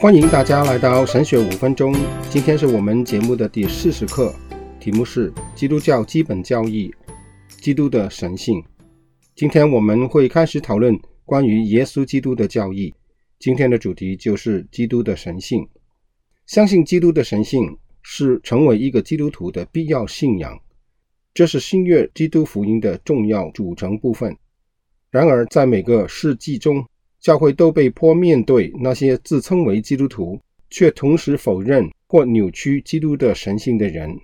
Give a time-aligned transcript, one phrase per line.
[0.00, 1.94] 欢迎大家来到神学五分钟。
[2.30, 4.34] 今天是我们节目的第四十课，
[4.80, 6.90] 题目是基督教基本教义：
[7.60, 8.64] 基督的神性。
[9.36, 12.94] 今天我们会开始讨论关于耶稣基督的教义。
[13.38, 15.68] 今天的主题就是基督的神性。
[16.46, 20.58] 相信基督的神性是成为一个基督徒的必要信仰，
[21.34, 24.34] 这是新约基督福音的重要组成部分。
[25.10, 26.86] 然而，在每个世纪中，
[27.20, 34.18] 教会都被迫面对那些自称为基督徒，却同时否认或扭曲基督的神性的人。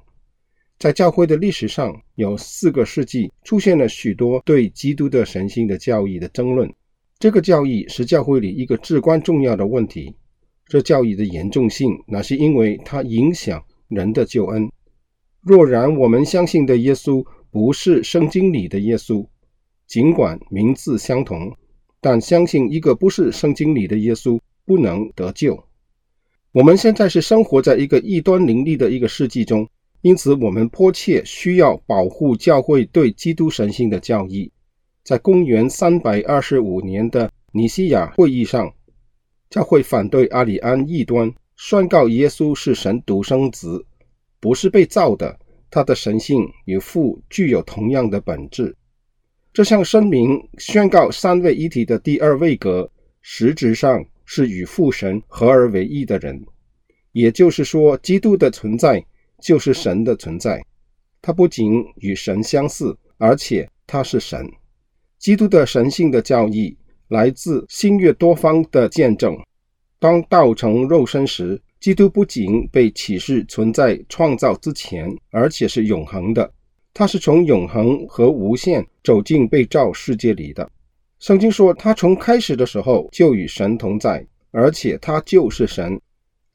[0.79, 6.73] 在教会的历史上，有四个世纪出现了许多对基督的神性的教义的争论。
[7.19, 10.15] 这个教义是教会里一个至关重要的问题。
[10.67, 14.71] 这教义的严重性，那是因为它影响人的救恩。
[15.41, 19.27] 若然我们相信的耶稣不是圣经里的耶稣，
[19.87, 21.57] 尽管名字相同。
[22.09, 25.61] 但相信一个不是圣经里的耶稣不能得救。
[26.53, 29.69] 我们现在是生活在一个异端林立的一个世纪中，
[30.03, 34.53] 因此我们迫切需要保护教会对基督神性的教义。
[35.03, 38.73] 在公元三百二十五年的尼西亚会议上，
[39.51, 43.85] 教会反对阿里安异端，宣告耶稣是神独生子，
[44.39, 45.37] 不是被造的，
[45.73, 48.77] 他的神性与父具有同样的本质。
[49.57, 56.39] 这项声明宣告三位一体的第二位格，实质上是与父神合而为一的人。
[57.13, 59.03] 也就是说，基督的存在
[59.41, 60.63] 就是神的存在。
[61.23, 64.47] 他不仅与神相似，而且他是神。
[65.19, 66.77] 基督的神性的教义
[67.09, 69.35] 来自新约多方的见证。
[69.99, 76.53] 当道成肉身时，基督不仅被启示存在创造之前，而且是永恒的。
[76.99, 80.67] 他是从永恒和无限走进被造世界里的。
[81.19, 86.01] 圣经说，他从开始的时候就与神同在，而且他就是神。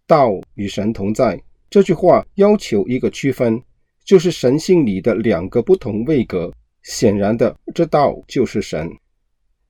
[0.08, 1.40] 道与神同在
[1.70, 3.62] 这句话要求一个区分，
[4.04, 6.52] 就是神性里的两个不同位格。
[6.82, 8.90] 显然的，这道就是神。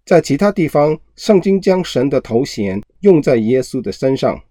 [0.06, 4.42] 在其他地方，圣经将神的头衔用在耶稣的身上。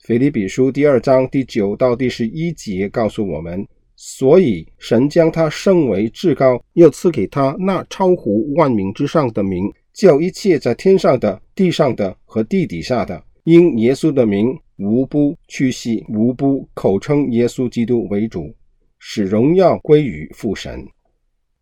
[0.00, 3.64] 腓立比书第二章第九到第十一节告诉我们。
[3.96, 18.52] 所以，神将他升为至高，又赐给他那超乎万名之上的名，叫一切在天上的、地上的和地底下的，因耶稣的名，无不屈膝，无不口称耶稣基督为主，
[18.98, 20.84] 使荣耀归于父神。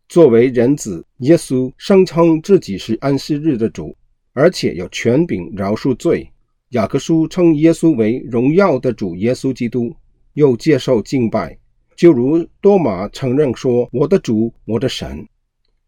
[0.09, 3.95] 作为人子，耶稣声称自己是安息日的主，
[4.33, 6.27] 而且有权柄饶恕罪。
[6.69, 9.95] 雅各书称耶稣为荣耀的主耶稣基督，
[10.33, 11.55] 又接受敬拜。
[11.95, 15.27] 就如多马承认说：“我的主，我的神。”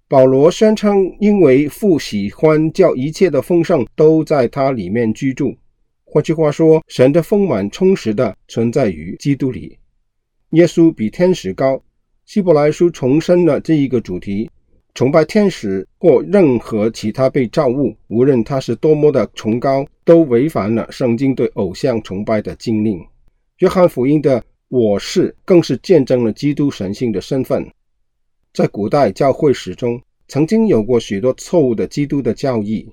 [0.08, 5.56] 保罗宣称，因为父喜欢叫一切的丰盛都在他里面居住。
[6.04, 9.78] 换句话说，神的丰满充实的存在于基督里。
[10.52, 11.82] 耶稣比天使高。
[12.26, 14.50] 希伯来书重申了这一个主题：
[14.94, 23.04] 崇拜天使或任何其他被造物，无论他是多么的崇高，都违反了圣经对偶像崇拜的禁令。
[23.58, 24.44] 约翰福音的。
[24.78, 27.66] 我是更是见证了基督神性的身份。
[28.54, 32.86] 在古代教会史中，曾经有过许多错误的基督的教义，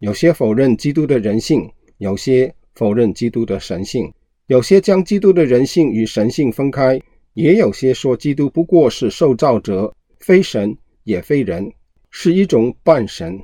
[0.00, 4.12] 有些否认基督的人性，有些否认基督的神性，
[4.48, 7.00] 有些将基督的人性与神性分开，
[7.32, 11.72] 也有些说基督不过是受造者，非神也非人，
[12.10, 13.40] 是一种半神，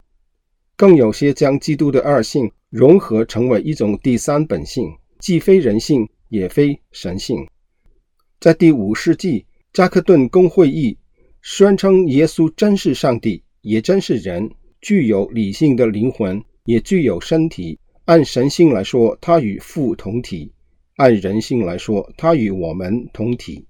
[0.77, 7.49] 更有些将基督的二性融合成为一种第三本性，既非人性也非神性。
[8.39, 10.99] 在第五世纪，加克顿公会议
[11.41, 17.79] 宣称耶稣真是上帝，也真是人，具有理性的灵魂，也具有身体。
[18.05, 20.53] 按神性来说，他与父同体；
[20.97, 23.67] 按人性来说，他与我们同体。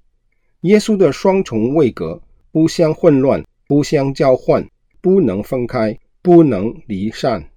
[0.62, 2.20] 耶稣的双重位格
[2.50, 4.68] 不相混乱，不相交换，
[5.00, 7.48] 不能分开，不能离散。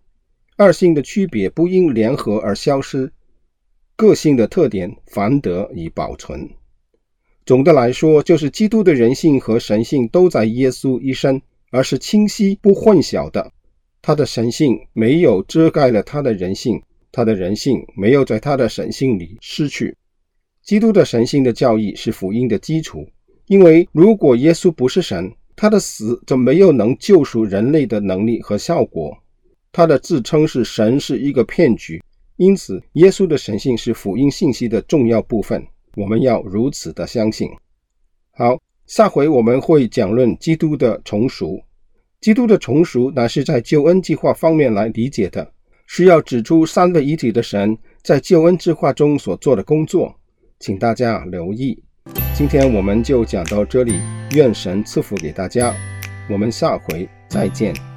[0.57, 3.11] 二性的区别不因联合而消失，
[3.95, 6.49] 个性的特点反得以保存。
[7.49, 11.41] 总的来说，就是基督的人性和神性都在耶稣一身，
[11.71, 13.51] 而是清晰不混淆的。
[14.03, 16.79] 他的神性没有遮盖了他的人性，
[17.11, 19.97] 他的人性没有在他的神性里失去。
[20.61, 23.09] 基督的神性的教义是福音的基础，
[23.47, 29.17] 因为如果耶稣不是神，他的死就没有能救赎人类的能力和效果。
[29.71, 31.99] 他的自称是神是一个骗局，
[32.37, 35.65] 因此耶稣的神性是福音信息的重要部分。
[35.99, 37.49] 我们要如此的相信。
[38.31, 38.57] 好，
[38.87, 41.61] 下回我们会讲论基督的重赎。
[42.21, 45.51] 基督的重赎乃是在救恩计划方面来理解的，
[45.85, 50.15] 是要指出三位一体的神在救恩计划中所做的工作，
[50.57, 51.83] 请大家留意。
[52.33, 53.99] 今天我们就讲到这里，
[54.31, 55.75] 愿神赐福给大家，
[56.29, 57.88] 我们下回再见。